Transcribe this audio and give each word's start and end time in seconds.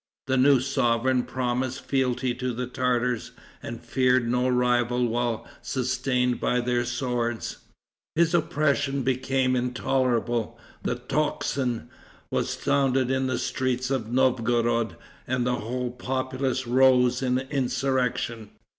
The 0.25 0.35
new 0.35 0.59
sovereign 0.59 1.21
promised 1.25 1.81
fealty 1.85 2.33
to 2.33 2.51
the 2.53 2.65
Tartars, 2.65 3.33
and 3.61 3.79
feared 3.85 4.27
no 4.27 4.47
rival 4.47 5.05
while 5.07 5.47
sustained 5.61 6.39
by 6.39 6.59
their 6.59 6.85
swords. 6.85 7.57
His 8.15 8.33
oppression 8.33 9.03
becoming 9.03 9.55
intolerable, 9.55 10.57
the 10.81 10.95
tocsin 10.95 11.91
was 12.31 12.49
sounded 12.49 13.11
in 13.11 13.27
the 13.27 13.37
streets 13.37 13.91
of 13.91 14.11
Novgorod, 14.11 14.95
and 15.27 15.45
the 15.45 15.57
whole 15.59 15.91
populace 15.91 16.65
rose 16.65 17.21
in 17.21 17.37
insurrection. 17.37 18.49